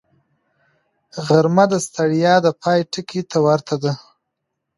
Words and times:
غرمه 1.25 1.65
د 1.71 1.73
ستړیا 1.85 2.33
د 2.45 2.47
پای 2.61 2.79
ټکي 2.91 3.21
ته 3.29 3.37
ورته 3.47 3.75
ده 3.83 3.93